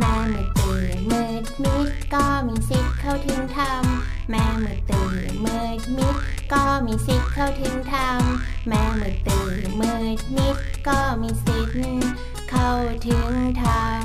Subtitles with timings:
[0.00, 3.84] แม่มือตื่นมืดมิดก็มีสิทธิ์เข้าถึงธรรม
[4.30, 6.16] แม่มือตื่นมืดมิด
[6.52, 8.20] ก็มีสิทธิ์เข้าถึงธรรม
[8.68, 10.56] แม่มือตื่นมืดมิด
[10.88, 12.12] ก็มีสิทธิ์
[12.50, 12.68] เข้า
[13.06, 13.32] ถึง
[13.62, 14.04] ธรรม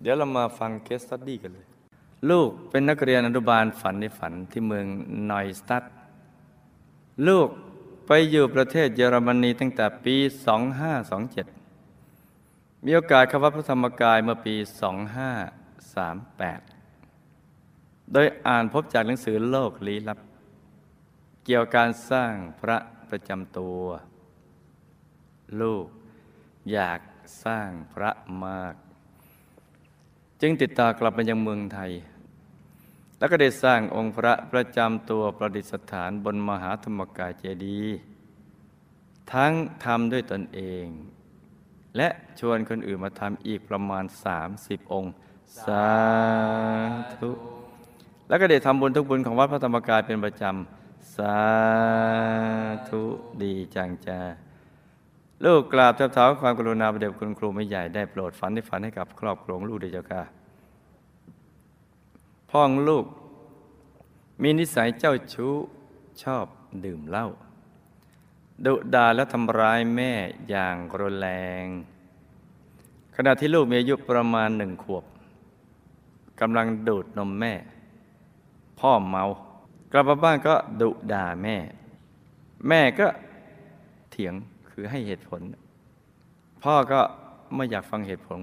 [0.00, 1.66] เดี๋ยวเรามาฟังเคสตัดดี้กันเลย
[2.30, 4.86] ลูกเป็นนักเรียนอนุบาลฝันในฝันที่เมือง
[5.30, 5.84] นอยสตัด
[7.28, 7.48] ลูก
[8.06, 11.63] ไปอยู่ประเทศเยอรมนีตั้งแต่ปี 2527
[12.86, 14.62] มีโอกาสเข้าวัดพระธรรมกายเมื่อปี 2538
[18.12, 20.18] โดยอ่านพบจากหนังสือโลกลี้ลับ
[21.44, 22.78] เกี่ยวกับการสร้างพระ
[23.10, 23.82] ประจำตัว
[25.60, 25.86] ลูก
[26.72, 27.00] อยาก
[27.44, 28.10] สร้างพระ
[28.44, 28.74] มาก
[30.40, 31.90] จึงติดต่อกลับไปยังเมืองไทย
[33.18, 37.94] แล้วก็ได้สร้างองค์พระประจำตัวประดิษฐานบนมหาธรรมกายเจดีย์
[39.32, 39.52] ทั้ง
[39.84, 40.86] ทำด้วยตนเอง
[41.96, 42.08] และ
[42.40, 44.04] ชวนคนอื่นมาทำอีกประมาณ
[44.48, 45.12] 30 องค์
[45.64, 45.88] สา
[47.16, 47.30] ธุ
[48.28, 51.38] แล้วก็ได้ทำบุญทุกบุญของวัดพระธรรมกายเป็นประจำ สา
[52.88, 53.02] ธุ
[53.42, 54.20] ดีจังจ้า
[55.44, 60.22] ลูกกราบทับเท้าความกรุณาประเดบคุณครูไม่ใหญ่ได้โปรดฝันที่ฝันให้กับครอบครัวลูกด้วยเจ้าค่ะ
[62.50, 63.04] พ่อของลูก
[64.42, 65.54] มีนิสัยเจ้าชู้
[66.22, 66.44] ชอบ
[66.84, 67.26] ดื่มเหล้า
[68.66, 70.12] ดุด่าและทำร้ายแม่
[70.48, 71.30] อย่างรุนแร
[71.62, 71.64] ง
[73.16, 75.04] ขณะที่ลูกมีอายุประมาณหนึ่งขวบ
[76.40, 77.52] กำลังดูดนมแม่
[78.80, 79.24] พ่อเมา
[79.92, 81.56] กลับมาบ้านก็ดุด่าแม่
[82.68, 83.06] แม่ก็
[84.10, 84.34] เถียง
[84.70, 85.40] คือให้เหตุผล
[86.64, 87.00] พ่อก็
[87.54, 88.40] ไม่อยากฟังเหตุผล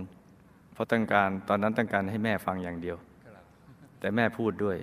[0.73, 2.97] เพราะต้องการตอนนั้นต้องการให้แม่ฟังอย่างเดียว
[3.99, 4.77] แต่แม่พูดด้วย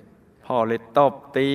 [0.45, 1.47] พ่อเลยตบตี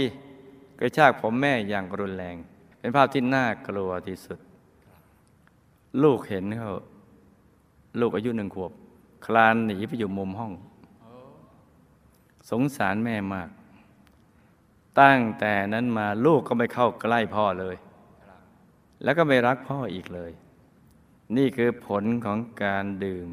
[0.80, 2.36] กระชากผมแม่อย่างรุนแรง
[2.84, 4.39] เป็นภาพที่น่ากลัวที่สุด
[6.02, 6.72] ลูกเห็นเขา
[8.00, 8.72] ลูกอายุหนึ่งขวบ
[9.27, 10.52] คลานหนีไปอยู่มุมห้อง
[12.50, 13.50] สงสารแม่มาก
[15.00, 17.77] ตั้งแต่นั้นมาลูกก็ไม่เข้าใกล้พ่อเลย
[19.02, 20.33] แล้วก็ไม่รักพ่ออีกเลย
[21.36, 23.30] นี่คือผลของการดื่ม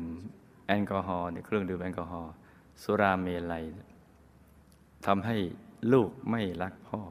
[0.68, 2.34] แอลกอฮอล์เนี่ยเครื่องดื่มแอลกอฮอล์
[2.84, 3.64] สุราเมลัย
[5.06, 5.36] ทำให้
[5.94, 7.02] ลูกไม่รักพ่อ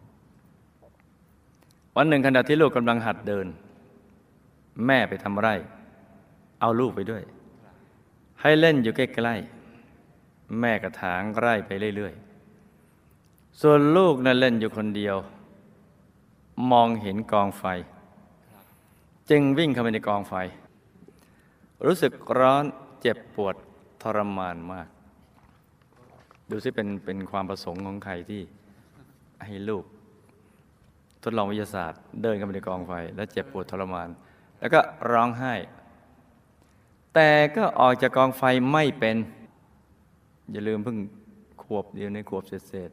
[1.97, 3.47] วันหนึ่งขณะที่ลูกกำลังหัดเดิน
[4.87, 5.55] แม่ไปทำไร่
[6.61, 7.23] เอาลูกไปด้วย
[8.41, 15.17] ให้เล่นอยู่ใกล้ๆแม่กระถางไร่ไปเรื่อยๆ ส่วนลูกนั้นเล่นอยู่คนเดียว
[16.71, 17.65] มองเห็นกองไฟ
[19.31, 20.35] จึงวิ่งเข้าไปในกองไฟ
[21.87, 22.65] รู้สึกร้อน
[23.01, 23.55] เจ็บปวด
[24.03, 24.89] ทรมานมาก
[26.51, 28.43] ดูซิเป็นเป็นความประสงค์ของใครที่
[29.45, 29.85] ให้ลูก
[31.23, 34.09] ทดลองวิทยาศาสตร์ เดินเข้าไปในกองไฟ แล้วเจ็บปวดทรมาน
[34.61, 35.55] แล้วก็ร้องไห้
[37.15, 38.43] แต่ก็ออกจากกองไฟ
[38.73, 39.17] ไม่เป็น
[40.53, 40.97] อย่าลืมเพิ่ง
[41.63, 42.91] ขวบเดียวในขวบเศษ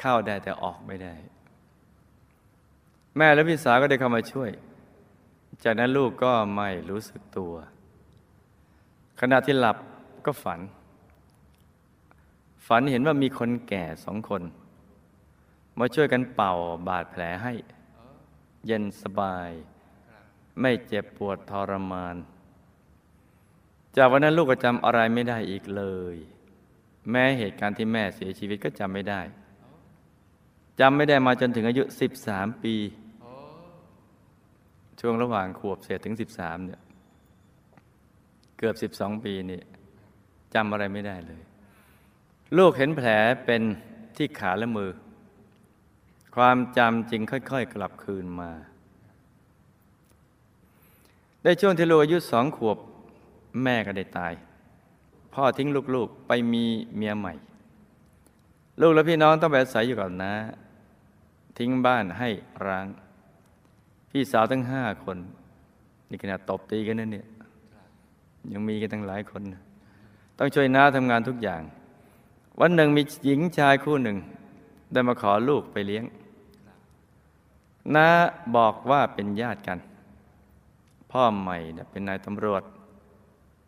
[0.00, 1.14] เข้าได้แต่ออกไม่ได้
[3.16, 4.50] แม่และพี่สาวก็ได้เข้ามาช่วย
[5.64, 7.52] จากนั้นลูกก็ไม่รู้สึกตัว
[9.20, 9.76] ขณะที่หลับ
[10.26, 10.60] ก็ฝัน
[12.66, 14.42] ฝันเห็นว่ามีคนแก่สองคน
[15.78, 16.54] มาช่วยกันเป่า
[16.88, 17.52] บาดแผลให้
[18.66, 19.50] เย็นสบาย
[20.60, 22.16] ไม่เจ็บปวดทรมาน
[23.96, 25.84] จากวันนั้นลูกก็จำอะไรไม่ได้อีกเล
[26.14, 26.16] ย
[27.10, 29.20] แม้เหตุการณ์ที่แม่เสียชีวิตก็จำไม่ได้
[30.80, 31.82] จำไม่ได้มาจนถึงอายุ
[32.22, 32.74] 13 ปี
[35.00, 36.80] ช่วงระหว่างขวบเศษถึง 13 เนี่ย
[38.58, 39.60] เกือบ 12 ปีนี่
[40.54, 41.42] จำอะไรไม่ได้เลย
[42.58, 43.08] ลูกเห็นแผล
[43.44, 43.62] เป็น
[44.16, 44.90] ที่ขาและมือ
[46.34, 48.50] ความจำจึงค่อยๆ กลับคืนมา
[51.42, 52.78] ได้ช่วงที่ลูกอายุสองขวบ
[53.62, 54.32] แม่ก็ได้ตาย
[55.34, 56.64] พ่อทิ้งลูกๆไปมี
[56.96, 57.34] เมียใหม่
[58.80, 60.32] ลูกและพี่น้องต้องไปอาศัยอยู่กับน้า
[61.58, 62.28] ทิ้งบ้านให้
[62.66, 62.86] ร้าง
[64.10, 65.18] พี่สาวทั้งห้าคน
[66.10, 67.26] นี่ขนาดตบตีกันนั่นเนี่ย
[68.52, 69.42] ยังมีกันตั้งหลายคน
[70.38, 71.62] ต้องช่วยน้าทำงานทุกอย่าง
[72.60, 74.16] วันหนึ่งมีหญิงชายคู่หนึ่ง
[74.92, 76.04] ได้มาขอลูกไปเลี้ยง
[77.94, 78.08] น้า
[78.56, 79.78] บอกว่าเป็นญาติกัน
[81.10, 81.56] พ่อใหม่
[81.90, 82.62] เป็นนายตำรวจ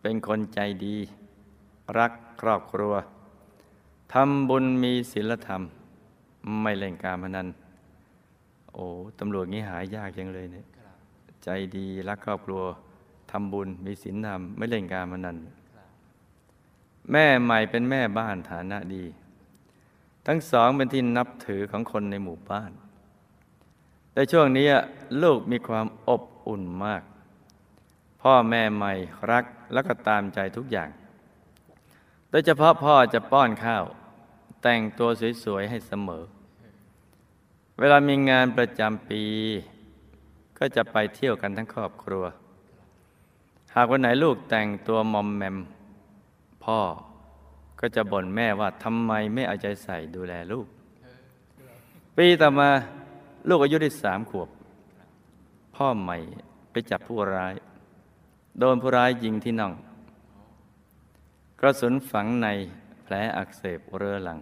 [0.00, 0.96] เป็นคนใจดี
[1.98, 2.94] รักครอบครัว
[4.12, 5.62] ทำบุญมีศีลธรรม
[6.62, 7.48] ไม่เล่นการพนัน
[8.72, 8.86] โอ้
[9.18, 10.66] ตำรวจงี้หายากจังเลยเนี่ย
[11.44, 12.62] ใจดีรักครอบครัว
[13.30, 15.36] ทำบุญมีศีลธรรม ไม่เล่นการพนัน
[17.10, 19.04] แม่ใหม่เป็นแม่บ้านฐานะดี
[20.26, 22.72] ทั้งสองเป็นที่นับถือของคนในหมู่บ้าน
[24.14, 24.66] แต่ช่วงนี้
[25.22, 28.92] ลูกมีความอบอุ่นมากพพ่อแม่ใหม่
[29.30, 30.90] รักแล้วก็ตามใจทุกอย่าง
[32.30, 33.84] โดยเฉพาะพ่อจะป้อนข้าว
[34.62, 35.08] แต่งตัว
[35.44, 36.24] สวยๆให้เสมอ
[37.78, 39.22] เวลามีงานประจำปี
[40.58, 42.24] ก็จะไปเที่ยวกันทั้งครอบครัว
[43.74, 45.56] หากวันไหนลูกแต่งตัวมอมแมม
[46.64, 46.80] พ่อ
[47.80, 50.66] ก็จะบ่นแม่ว่าทำไมไม่เอาใจใส่ดูแลลูก
[52.16, 52.70] ปีต่อมา
[53.48, 54.48] ลูกอายุได้สามขวบ
[55.76, 56.16] พ่อใหม่
[56.70, 57.54] ไปจับผู้ร้าย
[58.58, 59.72] โดนผู้ร้ายยิงที่น่อง
[61.60, 62.48] กระสุนฝังใน
[63.02, 64.38] แผลอักเสบเรื้อรัง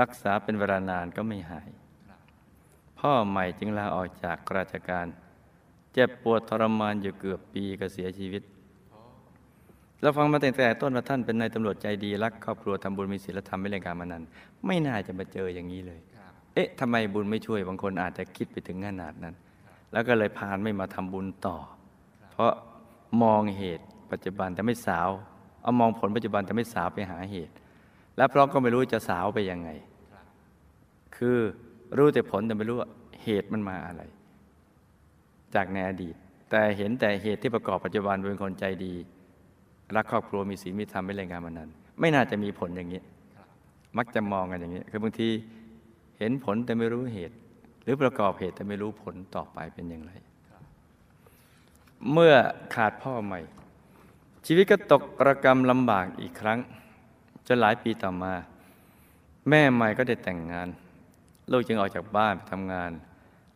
[0.00, 1.68] รักษาเป็นเวลานานก็ไม่หาย
[2.98, 5.06] พ่อใหม่จึงลาออกจากราชการ
[5.92, 8.42] เจ็บปวดทรมานอยู่เกือบปีก็เสียชีวิต
[10.00, 14.22] เราฟังมาตั้งแต่ต้นว่าท่านเป็นนายตำรวจใจดี รักครอบครัวทำบุญมีศีลธรรมไม่เล่นการมานัน
[14.66, 16.00] ไม่น่าจะมาเจออย่างนี้เลย
[16.58, 19.34] อ๊ะทำไมบุญไม่ช่วยบางคนอาจจะคิดไปถึงขนาดนั้น
[19.92, 21.56] แล้วก็เลยพานไม่มาทำบุญต่อ
[22.32, 22.52] เพราะ
[23.22, 25.08] มองเหตุปัจจุบันแต่ไม่สาว
[25.62, 27.54] เอามองผลปัจจุบันแต่ไม่สาวไปหาเหตุ
[28.16, 29.70] และเพราะก็ไม่รู้จะสาวไปยังไง
[31.16, 31.38] คือ
[31.96, 32.88] รู้แต่ผลแต่ไม่รู้ว่า
[33.24, 34.02] เหตุมันมาอะไร
[35.54, 36.14] จากในอดีต
[36.50, 38.94] แต่เห็นแต่เหตุที่ประกอบปัจจุบันเป็นคนใจดี
[39.96, 41.70] รักครอบครัวมีศีลมีธรรมไม่เล่นงานมันนั้น
[42.00, 43.00] ไม่น่าจะมีผลอย่างนี้
[43.98, 45.28] มักจะมองกันอย่างนี้ คือบางที
[46.18, 47.36] เห็นผลแต่ไม่รู้เหตุ
[47.82, 50.12] หรือประกอบเหตุแต่ไม่รู้ผลต่อไปเป็นอย่างไร
[52.12, 52.34] เมื่อ
[52.74, 53.40] ขาดพ่อใหม่
[54.46, 56.58] ชีวิตก็ตกระกรรมลำบากอีกครั้ง
[57.46, 58.34] จนหลายปีต่อมา
[59.48, 60.68] แม่ใหม่ก็ได้แต่งงาน
[61.50, 62.90] ลูกจึงออกจากบ้านไปทำงาน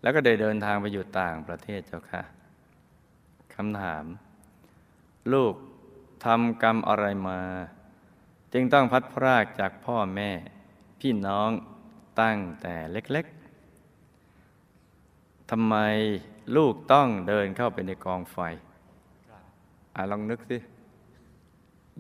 [0.02, 2.22] แล้วก็ได้เดินทางไปอยู่ต่างประเทศเจ้าค่ะ
[3.54, 4.04] คำถาม
[5.32, 5.54] ลูก
[6.24, 7.40] ทำกรรมอะไรมา
[8.52, 10.30] จึงต้องพัดพรากจากพ่อแม่
[11.00, 11.50] พี่น้อง
[12.20, 15.76] ตั้งแต่เล็กๆทำไม
[16.56, 18.38] ลูกต้องเดินเข้าไปในกองไฟ
[19.96, 20.58] อะลองนึกสิ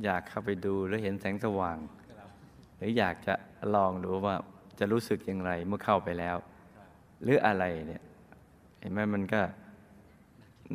[0.04, 1.78] อยากเข้าไปดูแล้วเห็นแสงสว่าง
[2.76, 3.34] หรืออยากจะ
[3.74, 4.34] ลองดูว่า
[4.78, 6.36] จะรู้สึกอย่างไรเมื่อเข้าไปแล้ว
[7.22, 8.02] หรืออะไรเนี่ย
[8.80, 9.42] เห็นไหมมันก็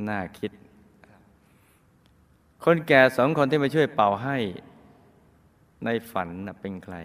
[0.10, 0.52] น่าคิด
[2.64, 4.38] คนแก่สองคนที่มาช่วยเป่าให้
[5.86, 6.30] ในฝัน
[6.62, 6.96] เป็นใคร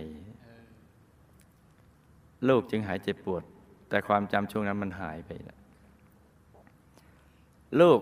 [2.48, 3.42] ลูกจึงหายเจ็บปวด
[3.88, 5.58] แต่ความจำช่วงนั้นมันหายไปแล้ว
[7.80, 8.00] ลูก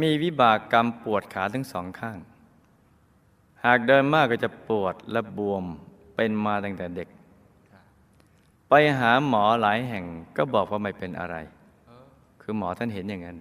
[0.00, 2.18] มีวิบากกรรมปวดขาทั้งสองข้าง
[3.64, 5.64] หากเดินมากก็จะปวดและบวม
[6.16, 7.08] เป็นมาตั้งแต่เด็ก
[8.68, 10.04] ไปหาหมอหลายแห่ง
[10.36, 11.36] ก็บอกว่าไม่เป็นอะไร
[12.42, 13.38] คือหมอท่านเห็นอย่างนั้น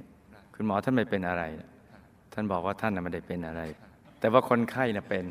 [0.53, 1.43] คุณหมอท่านไม่เป็นอะไร
[2.33, 3.61] ท่านบอกว่าท่านไม่ได้เป็นอะไร
[4.19, 5.25] แต่ว่าคนไข้น่ะเป็น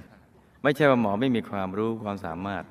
[0.62, 2.64] ไม่ใช่ว่าหมอไม่มีความรู้ความสามารถ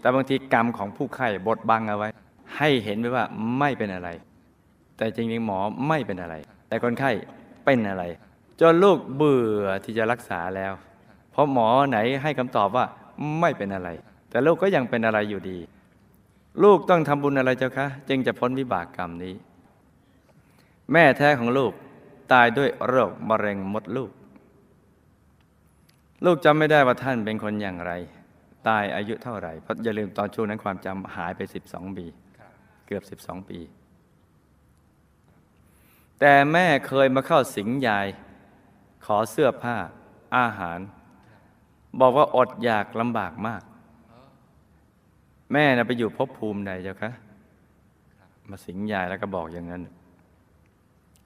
[0.00, 2.08] แต่บางทีกรรมของผู้ไข้บดบังเอาไว้
[2.56, 3.24] ให้เห็นไว้ว่า
[3.58, 4.08] ไม่เป็นอะไร
[4.96, 5.58] แต่จริงๆหมอ
[5.88, 6.34] ไม่เป็นอะไร
[6.68, 7.10] แต่คนไข้
[7.64, 8.04] เป็นอะไร
[8.60, 10.72] จนลูกเบื่อที่จะรักษาแล้ว
[11.32, 12.84] เพราะหมอไหนให้คำตอบว่า
[13.40, 13.88] ไม่เป็นอะไร
[14.30, 15.58] แต่ลูกก็ยังเป็นอะไรอยู่ดี
[16.62, 19.34] ลูกต้องทำบุญอะไรเจ้าคะ จึงจะพ้นวิบากกรรมนี้
[20.92, 21.72] แม่แท้ของลูก
[22.32, 24.10] ตายด้วยโรคมะเร็งมดลูก
[26.24, 27.92] ลูกจำไม่ได้ว่าท่านเป็นคนอย่างไร
[28.68, 32.06] ตายอายุเท่าไหร่ เพราะอย่าลืมตอนช่วงนั้นความจำหายไป 12ปี
[32.86, 33.58] เกือบ 12 ปี
[36.20, 38.06] แต่แม่เคยมาเข้าสิงยาย
[39.04, 39.76] ขอเสื้อผ้า
[40.36, 40.78] อาหาร
[42.00, 43.62] บอกว่าอดอยากลำบากมาก
[45.52, 47.12] แม่นะไปอยู่ภพภูมิใดเจ้าคะ
[48.50, 49.82] มาสิงยายแล้วก็บอกอย่างนั้น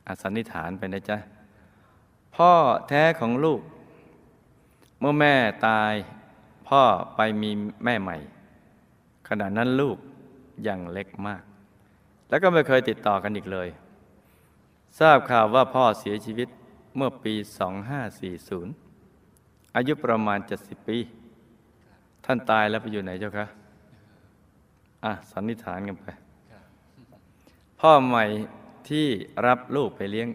[0.07, 1.19] อาสันนิษฐานไปนะจ๊ะ
[2.37, 2.53] พ่อ
[2.89, 3.61] แท้ของลูก
[4.99, 5.35] เมื่อแม่
[5.69, 5.93] ตาย
[6.77, 6.87] พ่อ
[7.17, 7.51] ไปมี
[7.85, 8.17] แม่ใหม่
[9.29, 9.99] ขณะนั้นลูก
[10.67, 11.43] ยังเล็กมาก
[12.29, 13.69] แล้วก็ไม่เคยติดต่อกันอีกเลย
[14.99, 16.49] ทราบข่าวว่าพ่อเสียชีวิต
[16.97, 17.35] เมื่อปี
[18.75, 20.99] 2540 อายุประมาณ 70 ปี
[22.25, 23.47] ท่านตายแล้วไปอยู่ไหนเจ้าคะ
[25.05, 26.07] อะสันนิษฐานกันไป
[27.81, 28.25] พ่อใหม่
[28.89, 29.07] ที่
[29.47, 30.29] รับลูกไปเลี้ยง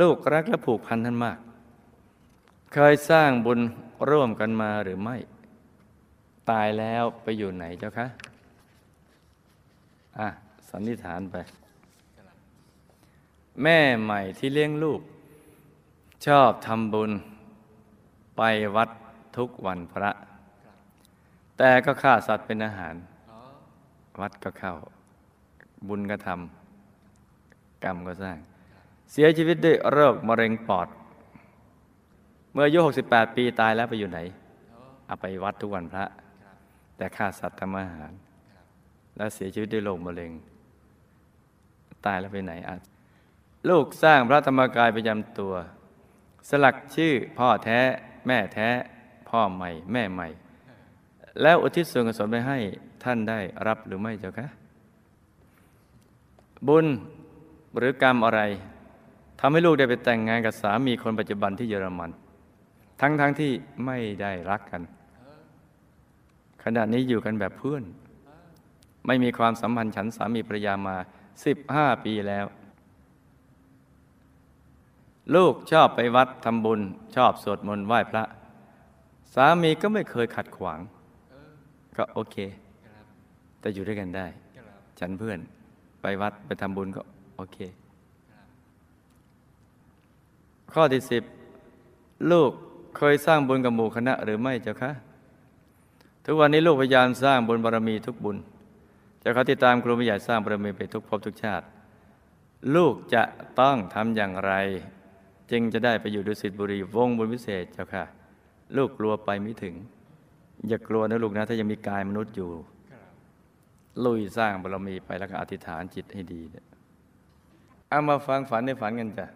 [0.00, 1.38] ลูกรักและผูกพันท่านมาก
[2.74, 3.60] เคยสร้างบุญ
[4.08, 5.16] ร่วมกันมาหรือไม่
[6.50, 8.06] ตายแล้วไปอยู่ไหนเจ้าคะ
[10.18, 10.28] อะ
[10.70, 11.36] สันนิษฐานไป
[13.62, 15.00] แม่ใหม่ที่เลี้ยงลูก
[16.26, 17.10] ชอบทำบุญ
[18.36, 18.42] ไป
[18.76, 18.90] วัด
[19.36, 20.10] ทุกวันพระ
[21.56, 22.94] แต่ก็ฆ่าสัตว์เป็นอาหาร
[24.20, 24.74] วัดก็เข้า
[25.88, 28.38] บุญก็ทำกรรมก็สร้าง
[29.10, 30.88] เสียชีวิตด้วยโรคมะเร็งปอด
[32.52, 32.78] เมื่ออายุ
[33.08, 34.20] 68 ปีตายแล้วไปอยู่ไหน
[35.06, 36.04] เอาไปวัดทุกวันพระ
[36.96, 38.12] แต่ฆ่าสัตว์ทำอาหาร
[39.16, 40.32] แล้วเสียชีวิตด้วยโรคมะเร็ง
[42.06, 42.76] ตายแล้วไปไหนอะ
[43.68, 45.54] ลูกสร้างพระธรรมกายประจำตัว
[46.48, 47.78] สลักชื่อพ่อแท้
[48.26, 48.68] แม่แท้
[49.28, 50.28] พ่อใหม่ แม่ใหม่
[51.42, 52.58] แล้วอุทิศส่วนกุศลไปให้
[53.04, 54.46] ท่านได้รับหรือไม่เจ้าคะ
[56.66, 56.86] บุญ
[57.78, 58.40] หรือกรรมอะไร
[59.40, 62.10] ทำให้ลูกได้ไปแต่งงานกับสามีคนปัจจุบันที่เยอรมัน
[63.00, 63.52] ทั้งๆทที่
[63.86, 64.82] ไม่ได้รักกัน
[66.64, 67.84] ขณะนี้อยู่กันแบบเพื่อน
[69.06, 70.96] ไม่มีความสัมพันธ์ฉันสามีภรรยามา
[71.50, 72.46] 15 ปีแล้ว
[75.34, 76.80] ลูกชอบไปวัดทำบุญ
[77.16, 78.24] ชอบสวดมนต์ไหว้พระ
[79.34, 80.80] สามีก็ไม่เคยขัดขวาง
[81.96, 82.36] ก็โอเค
[83.60, 84.26] แต่อยู่ด้วยกันได้
[85.00, 85.38] ฉันเพื่อน
[86.02, 87.02] ไปวัดไปทำบุญก็
[87.36, 87.58] โอเค
[90.72, 91.22] ข้อที่สิบ
[92.32, 92.52] ลูก
[92.96, 94.92] เคยสร้างบุญกับหมู่คณะหรือไม่เจ้าคะ
[96.24, 98.36] ทุกวันนี้ลูกพยายามสร้างบุญบารมีทุกบุญ
[99.22, 101.64] จะเขาติดตามครูผู้ใหญ่สร้างบารมีไปทุกภพทุกชาติ
[102.74, 103.22] ลูกจะ
[103.60, 104.52] ต้องทำอย่างไร
[105.50, 108.04] จึงจะได้ไปอยู่ดุสิตบุรีวงบุญวิเศษเจ้าค่ะ
[108.76, 109.74] ลูกกลัวไปไม่ถึง
[110.68, 112.50] อย่ากลัวนะลูกนะถ้ายังมีกายมนุษย์อยู่
[114.04, 116.66] ลุยสร้างบารมีไปแล้วก็อธิษฐานจิตให้ดีเนี่ย
[117.88, 119.26] เอามาฟังฝันในฝันกันจ้ะ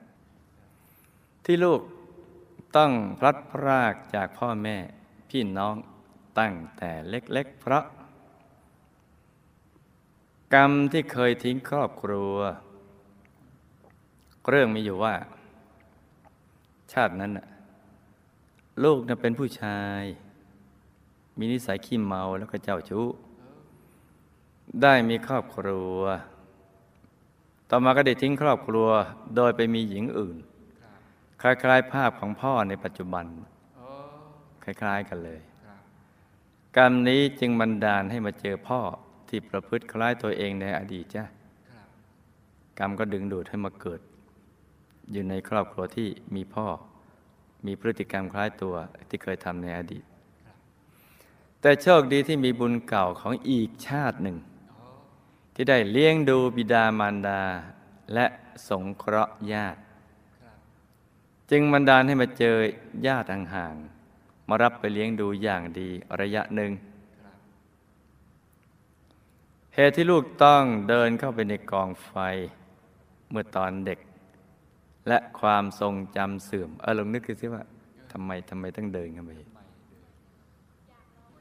[1.44, 1.80] ที่ลูก
[2.76, 4.76] ต้องพลัดพรากจากพ่อแม่
[5.30, 5.76] พี่น้อง
[6.38, 7.84] ตั้งแต่เล็ก ๆ เพราะ
[10.54, 12.34] กรรมที่เคยทิ้งครอบครัว
[14.50, 15.14] เรื่องมีอยู่ว่า
[16.92, 17.32] ชาตินั้น
[18.84, 20.02] ลูกน่ะเป็นผู้ชาย
[21.38, 23.06] มีนิสัยขี้เมาแล้วก็เจ้าชู้
[24.82, 25.98] ได้มีครอบครัว
[27.70, 28.88] ต่อมาก็ได้ทิ้งครอบครัว
[29.36, 30.36] โดยไปมีหญิงอื่น
[31.42, 33.26] คล้ายๆ ภาพของพ่อในปัจจุบัน
[34.64, 35.40] คล้าย ๆ กันเลย
[36.76, 38.80] กรรมนี้จึงบันดาลให้มาเจอพ่อ
[39.28, 41.24] ที่ประพฤติคล้ายตัวเองในอดีตจ้ะ
[42.78, 44.00] กรรมก็ดึงดูดให้มาเกิด
[45.12, 46.66] อยู่ในครอบครัวที่มีพ่อ
[47.66, 48.74] มีพฤติกรรมคล้ายตัว
[49.08, 50.04] ที่เคยทำในอดีต
[51.60, 54.36] แต่โชคดีที่มีบุญเก่าของอีกชาติหนึ่ง
[55.54, 57.42] ที่ได้เลี้ยงดูบิดามารดา
[58.14, 58.26] และ
[58.68, 59.80] สงเคราะห์ญาติ
[61.56, 62.56] จึงบันดาลให้มาเจอ
[63.06, 65.88] ญาติห่างๆมารับไปเลี้ยงดูอย่างดี
[66.20, 66.72] ระยะหนึ่ง
[69.74, 72.12] เหตุที่ลูกต้องเดินเข้าไปในกองไฟ
[73.30, 73.98] เมื่อตอนเด็ก
[75.08, 77.62] และความทรงจำเสื่อมเออลองนึกดูสิว่า
[78.12, 79.30] ทำไมทำไมต้องเดินเข้าไป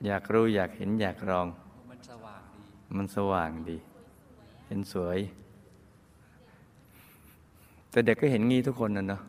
[0.05, 1.47] อยากรู้อยากเห็นอยากลอง
[1.89, 2.67] มันสว่างดี
[2.97, 3.77] มันสว่างดี
[4.67, 5.19] เห็นสวย
[7.91, 9.23] แต่เด็กก็เห็นงี้ทุกคนนะเนาะ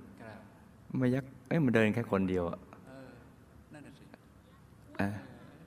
[0.95, 3.09] ครับไม่ยักเอ้ยมันเดินแค่คนเดียวอะเออ
[3.73, 4.05] นั่นน่ะสิ
[5.01, 5.09] อะ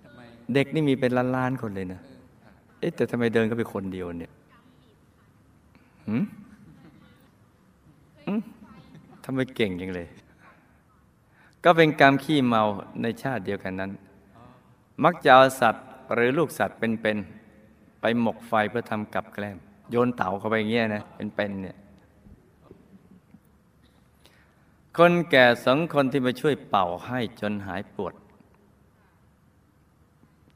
[0.03, 0.19] ทำไม
[0.53, 4.31] เด็กนี่มีเป็นล้านๆคนเลยนะเออครับเอ๊ะแต่ทำไมเดินก็ไปคนเดียวเนี่ย
[6.07, 6.24] หืม
[8.25, 8.39] หืม
[9.25, 10.07] ทำไมเก่งจังเลย
[11.63, 12.63] ก็เป็นกรรมขี้เมา
[13.01, 13.91] ในชาติเดียวกันนั้น
[15.03, 19.57] มักจะเอาสัตว์หรือลูกสัตว์เป็นๆไปหมกไฟเพื่อทำกับแกล้ม
[19.91, 21.75] โยนเต่าเข้าไปอย่างเงี้ยนะเป็นๆเนี่ย
[24.98, 28.13] คนแก่สองคนที่มาช่วยเป่าให้จนหายปวด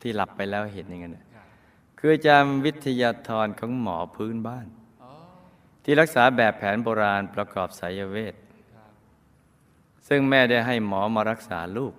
[0.01, 1.17] ที่หลับไปแล้วเห็นอย่างนั้น
[1.97, 4.67] คืออาจารย์วิทยาธรของหมอพื้นบ้าน
[5.83, 8.35] ที่รักษาแบบแผนโบราณประกอบสายเวท
[10.07, 11.93] ซึ่งแม่ได้ให้หมอมารักษาลูก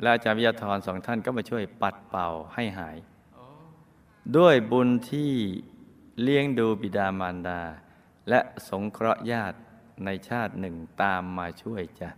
[0.00, 2.96] และอาจารย์วิทยาธรสองท่านก็มาช่วยปัดเป่าให้หาย
[4.36, 5.32] ด้วยบุญที่
[6.22, 7.60] เลี้ยงดูบิดามารดา
[8.28, 9.58] และสงเคราะห์ญาติ
[10.04, 12.10] ในชาติหนึ่งตามมาช่วยจ้ะ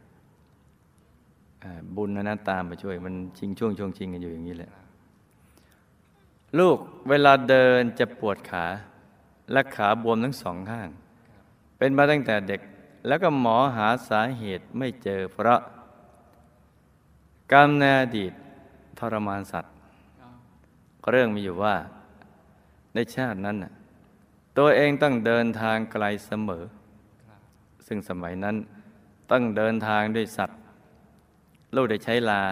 [1.97, 4.71] บุญนะนะตามมาช่วย มันชิงช่วงช่วงชิงกันอยู่อย่างนี้แหละ
[6.59, 6.79] ลูก
[7.09, 8.67] เวลาเดินจะปวดขา
[9.53, 10.89] และขาบวมทั้งสองข้าง
[11.79, 12.61] เป็นมาตั้งแต่เด็ก
[13.07, 15.61] แล้วก็หมอหาสาเหตุไม่เจอเพราะ
[17.53, 18.33] กรรมในอดีต
[18.99, 19.75] ทรมานสัตว์
[21.11, 21.75] เรื่องมีอยู่ว่า
[22.95, 23.57] ในชาตินั้น
[24.59, 26.65] ตัวเองต้องเดินทางไกลเสมอ
[27.87, 28.57] ซึ่งสมัยนั้น
[29.31, 30.61] ต้องเดินทางด้วยสัตว์
[31.75, 32.43] ลูกได้ใช้ลา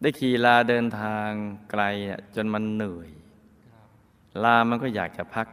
[0.00, 1.28] ได้ขี่ลาเดินทาง
[1.70, 1.82] ไกล
[2.36, 3.10] จนมันเหนื่อย
[4.44, 5.46] ลามันก็อยากจะพัก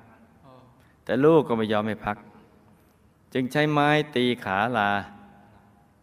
[1.03, 2.17] แต่ลูกก็ไม่ยอมให้พัก
[3.33, 4.91] จึงใช้ไม้ตีขาลา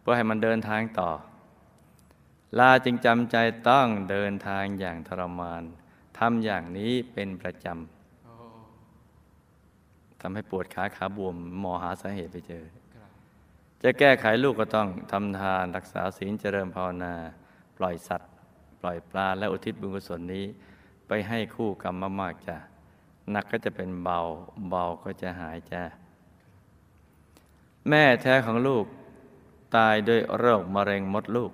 [0.01, 1.09] เพื่อให้มันเดินทางต่อ
[2.59, 3.35] ลาจึงจำใจ
[3.69, 5.63] ต้องเดินทางอย่างทรมาน
[6.17, 8.00] ทำอย่างนี้เป็นประจำ
[10.21, 12.63] ทำให้ปวดขาขาบวมหมอหาสาเหตุไปเจอ
[12.95, 13.09] ครับ
[13.83, 17.13] จะแก้ไขลูกก็ต้องทำทานรักษาศีลเจริญภาวนา
[17.77, 18.31] ปล่อยสัตว์
[18.81, 20.45] ปล่อยปลาและอุทิศบุญกุศลนี้
[21.07, 22.57] ไปให้คู่กรรมมากๆจ้ะ
[23.31, 24.19] หนักก็จะเป็นเบา
[24.69, 25.83] เบาก็จะหายจ้ะ
[27.89, 28.85] แม่แท้ของลูก
[29.75, 31.51] ตายด้วยโรคมะเร็งมดลูก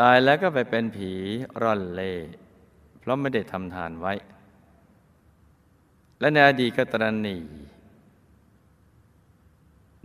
[0.00, 1.12] ตายแล้วก็ไปเป็นผี
[1.62, 2.12] ร่อนเล่
[3.00, 4.12] เพราะไม่ได้ทำทานไว้
[6.24, 7.36] และในอดีตก็ตรณี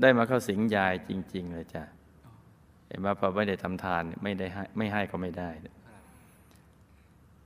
[0.02, 1.84] ได้มาเข้าสิงยายจริง ๆ เลยจ้ะ
[2.88, 5.50] เห็นไหมพอไม่ได้ทำทานไม่ได้ให้ไม่ให้ก็ไม่ได้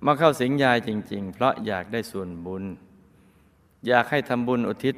[0.05, 2.63] มาเข้าสิงยายจริง ๆ เพราะอยากได้ส่วนบุญ
[3.87, 4.95] อยากให้ทำบุญอุทิศ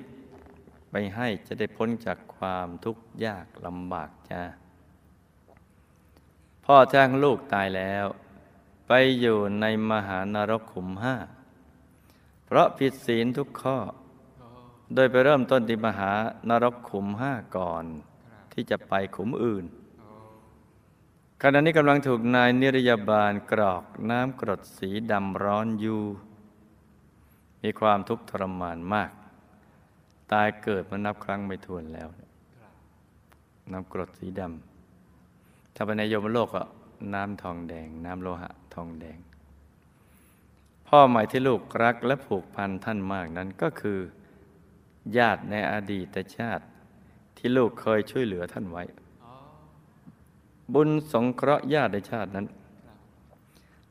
[0.92, 4.42] ไปให้จะได้พ้นจากความทุกข์ยากลำบากจ้า
[6.66, 8.06] พ่อแท้งลูกตายแล้ว
[8.88, 11.16] ไปอยู่ในมหานรกขุมห้า
[12.46, 13.78] เพราะผิดศีลทุกข้อ
[14.94, 16.12] โดยไปเริ่มต้นที่มหา
[16.50, 17.86] นรกขุมห้าก่อน
[18.54, 19.66] ที่จะไปขุมอื่น
[21.42, 26.02] ขณะนี้กำลังถูกนายนิรยาบาลกรอกน้ำกรดสีดำร้อนอยู่
[27.64, 29.12] มีความทุกข์ทรมานมาก
[30.32, 32.10] ตายเกิดมานับครั้งไม่ถ้วนแล้ว
[33.72, 36.64] น้ำกรดสีดำถ้าเป็นในโยมโลกก็
[37.14, 39.18] น้ำทองแดง น้ำโลหะ ทองแดง
[40.88, 44.00] พ่อใหม่ที่ลูกรักและผูกพันท่านมากนั้นก็คือ
[45.18, 46.66] ญาติในอดีตชาติ
[47.38, 48.84] ที่ลูกเคยช่วยเหลือท่านไว้
[50.74, 52.46] บุญสงเคราะห์ญาติในชาตินั้น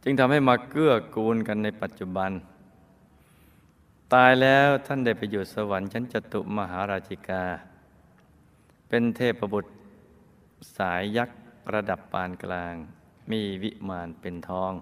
[0.03, 2.31] จึงทำให้มาเกื้อกูลกันในปัจจุบัน
[4.15, 7.45] ตายแล้วท่านได้ไปอยู่สวรรค์ชั้นจตุมหาราชิกา
[8.89, 9.73] เป็นเทพบุตร
[10.77, 11.41] สายยักษ์
[11.75, 12.75] ระดับปานกลาง
[13.31, 14.73] มีวิมานเป็นทอง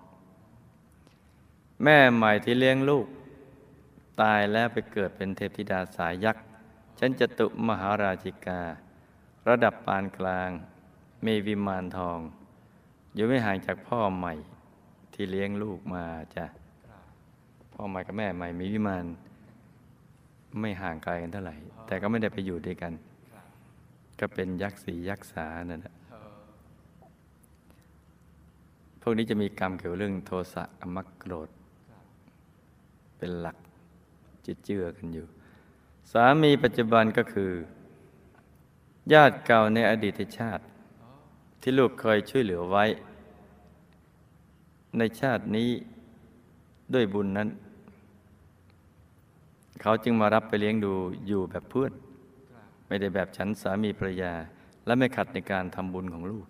[1.85, 3.07] แม่ใหม่ที่เลี้ยงลูก
[4.21, 6.45] ตายแล้วไปเกิดเป็นเทพธิดาสายยักษ์
[6.99, 8.61] ชั้นจตุมหาราชิกา
[9.49, 10.51] ระดับปานกลาง
[11.27, 12.19] มีวิมานทอง
[13.15, 14.35] อยู่ไม่ห่างจากพ่อใหม่
[15.15, 16.05] ที่เลี้ยงลูกมา
[16.37, 16.45] จ้ะ
[17.73, 19.05] พ่อใหม่กับแม่ใหม่มีวิมาน
[20.61, 21.57] ไม่ห่างไกลกันเท่าไหร่
[21.87, 22.93] แต่ก็ไม่ได้ไปอยู่ด้วยกัน
[24.21, 25.95] ก็เป็นยักษ์สียักษ์สานั่นแหละ
[29.03, 31.49] พวกนี้จะมีกรรมเกี่ยวเรื่องโทสะอมักโกรธ
[33.25, 33.57] เป็นหลัก
[34.47, 35.27] จิตเจือกันอยู่
[36.13, 37.53] สามีปัจจุบันก็คือ
[39.13, 40.63] ญาติเก่าในอดีตชาติ
[41.61, 42.85] ที่ลูกเคยช่วยเหลือไว้
[44.99, 45.71] ในชาตินี้
[46.95, 47.49] ด้วยบุญนั้น
[49.81, 50.95] เขาจึงมารับไปเลี้ยงดู
[51.27, 51.93] อยู่แบบเพื่อน
[52.87, 54.33] ไม่ได้แบบฉันสามีภรรยา
[54.87, 56.47] และไม่ขัดในการทำบุญของลูก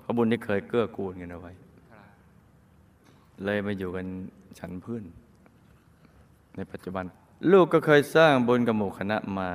[0.00, 1.52] เพราะบุญที่เคยเกื้อกูลกันเอาไว้
[3.44, 4.06] เลยมาอยู่กัน
[4.60, 5.04] ฉันเพื่อน
[6.56, 7.04] ในปัจจุบัน
[7.52, 9.50] ลูกก็เคยสร้างบุญกับหมู่คณะมา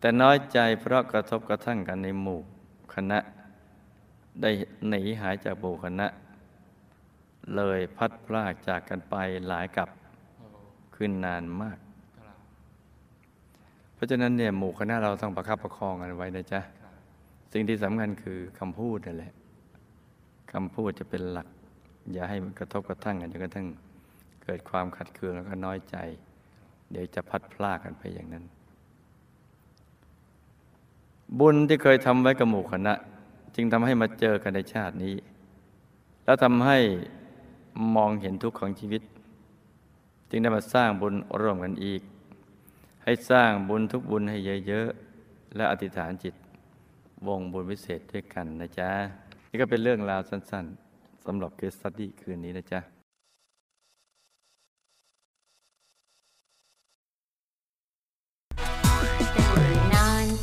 [0.00, 2.40] แต่น้อยใจเพราะกระทบกระทั่งกันในหมู่
[2.94, 3.18] คณะ
[4.42, 4.50] ได้
[4.88, 6.06] หนีหายจากหมู่คณะ
[7.56, 9.14] เลยพัดพลากจากกันไป
[9.48, 9.88] หลายกับ
[10.96, 11.78] ขึ้นนานมาก
[13.94, 16.60] เพราะฉะนั้นเนี่ยหมู่คณะเราต้องประคับประคองกันไว้นะจ๊ะ
[17.52, 19.32] สิ่งที่สำคัญคือคำพูดนั่นแหละ
[20.52, 21.48] คำพูดจะเป็นหลัก
[22.12, 23.66] อย่าให้มันกระทบกระทั่งกันจนกระทั่ง
[24.48, 25.96] กิดความขัดเคืองแล้วก็น้อยใจ
[26.90, 28.44] เดี๋ยวจะพัดพลากกันไปอย่างนั้น
[31.38, 32.94] บุญที่เคยทำไว้กับหมู่คณะ
[33.54, 35.14] จึงทำให้มาเจอกันในชาตินี้
[36.24, 36.78] แล้วทำให้
[37.96, 39.02] มองเห็นทุกข์ของชีวิต
[40.30, 42.02] จึงได้มาสร้างบุญร่วมกันอีก
[43.04, 46.34] ให้สร้างบุญทุกบุญให้เยอะๆ และอธิษฐานจิต
[47.26, 48.90] วงบุญวิเศษด้วยกันนะจ๊ะ
[49.48, 52.97] นี่ก็เป็นเรื่องราวสั้น ๆสำหรับเกสตัดดี้คืนนี้นะจ๊ะ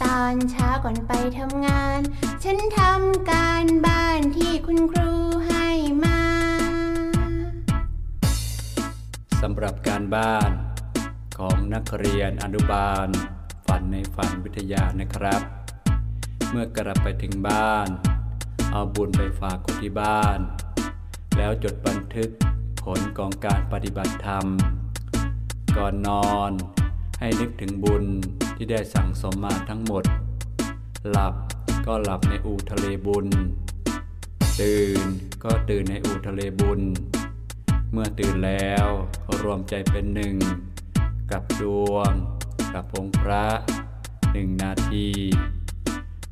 [0.04, 2.00] ตอนเช้าก่อนไปทำงาน
[2.44, 5.12] ฉันทำการบ้านที่คุณครู
[5.48, 5.68] ให้
[6.04, 6.22] มา
[9.42, 10.52] สำหรับการบ้าน
[11.40, 13.08] ของนักเรียนอนุบาล
[13.66, 15.42] ฝันในฝันวิทยานะครับ
[16.52, 17.88] เมื่อกลับไปถึงบ้าน
[18.72, 20.40] เอาบุญไปฝากคนที่บ้าน
[21.38, 22.30] แล้วจดบันทึก
[22.84, 24.46] ผลของการปฏิบัติธรรม
[25.78, 26.52] ก่อนนอน
[27.20, 28.06] ให้นึกถึงบุญ
[28.56, 30.04] ที่ได้สั่งสมมาทั้งหมด
[31.10, 31.34] หลับ
[31.86, 33.28] ก็หลับในอูทะเลบุญ
[34.62, 35.06] ตื่น
[35.44, 36.82] ก็ตื่นในอูทะเลบุญ
[37.92, 38.88] เมื่อตื่นแล้ว
[39.42, 40.36] รวมใจเป็นหนึ่ง
[41.32, 42.12] กับดวง
[42.74, 43.46] กับองค์พระ
[44.34, 45.08] หนึ่งนาที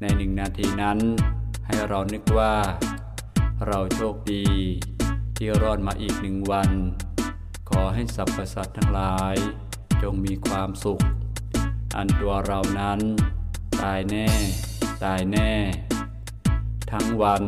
[0.01, 0.99] ในหนึ่งนาทีนั้น
[1.65, 2.55] ให้เรานึกว่า
[3.67, 4.45] เราโชคดี
[5.37, 6.69] ที่รอดมาอีกหนึ่งวัน
[7.69, 9.35] ขอให้สรรพสัตว์ทั้งหลาย
[10.01, 11.01] จงมีความสุข
[11.97, 12.99] อันตัวเรานั้น
[13.81, 14.27] ตายแน่
[15.03, 15.51] ตายแน่
[16.91, 17.43] ทั้งวัน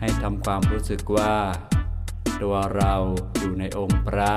[0.00, 1.34] ให้ทำความรู้สึกว่า
[2.42, 2.94] ตัวเรา
[3.38, 4.32] อยู่ในองค์พระ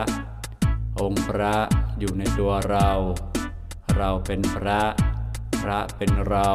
[1.01, 1.55] องค์พระ
[1.99, 2.89] อยู่ในตัวเรา
[3.97, 4.81] เราเป็นพระ
[5.61, 6.49] พระเป็นเรา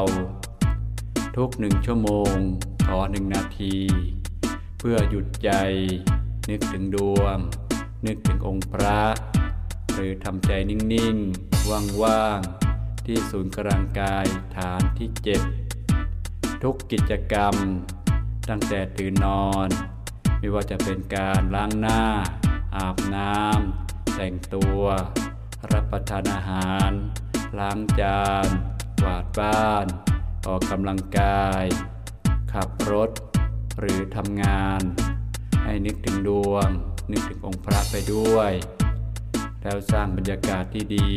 [1.36, 2.36] ทุกหนึ่งชั่วโมง
[2.86, 3.76] ขอหนึ่งนาที
[4.78, 5.50] เพื่อหยุดใจ
[6.50, 7.38] นึกถึงดวง
[8.06, 9.00] นึกถึงองค์พระ
[9.92, 11.68] หรือทำใจนิ่ง ๆ
[12.02, 12.69] ว่าง ๆ
[13.12, 15.42] ที่ศูนย์กลางกายฐานที่เจ็ด
[16.62, 17.54] ทุกกิจกรรม
[18.48, 19.68] ตั้งแต่ตื่นนอน
[20.38, 22.02] ไม่ว่าจะเป็นการล้างหน้า
[22.76, 24.82] อาบน้ำแต่งตัว
[25.72, 26.90] รับประทานอาหาร
[27.58, 28.46] ล้างจาน
[29.00, 29.86] กวาดบ้าน
[30.46, 31.64] ออกกำลังกาย
[32.52, 33.10] ขับรถ
[33.78, 34.80] หรือทำงาน
[35.64, 36.68] ให้นึกถึงดวง
[37.12, 38.52] นึกถึงองค์พระไปด้วย
[39.62, 41.10] แล้วสร้างบรรยากาศที่ดี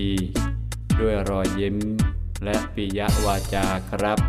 [1.01, 1.77] ด้วยรอยยิ้ม
[2.43, 4.19] และปิยวาจาครับ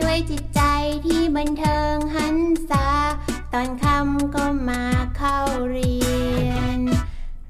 [0.00, 0.60] ด้วยจิตใจ
[1.06, 2.38] ที่บันเทิงหัน
[2.70, 2.86] ษา
[3.52, 4.84] ตอนคำก็มา
[5.16, 5.38] เข้า
[5.70, 5.96] เรี
[6.48, 6.78] ยน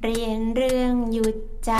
[0.02, 1.36] เรียนเรื่องหยุด
[1.66, 1.72] ใจ